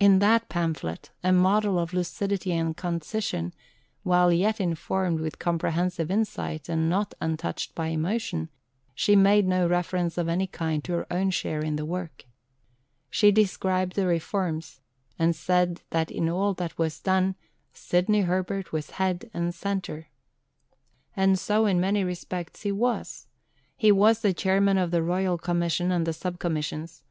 [0.00, 3.54] In that pamphlet a model of lucidity and concision
[4.02, 8.48] while yet informed with comprehensive insight, and not untouched by emotion
[8.92, 12.24] she made no reference of any kind to her own share in the work.
[13.08, 14.80] She described the reforms,
[15.16, 17.36] and said that in all that was done
[17.72, 20.08] "Sidney Herbert was head and centre."
[21.14, 23.28] And so in many respects he was.
[23.76, 27.04] He was the Chairman of the Royal Commission and the Sub Commissions.